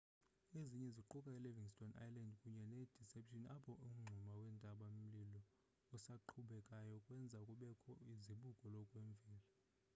[0.59, 5.41] ezinye ziquka i-livingston island kunye ne-deception apho umngxuma wentaba-mlilo
[5.95, 9.47] esaqhubekayo wenza kubekho izibuko lokwemvelo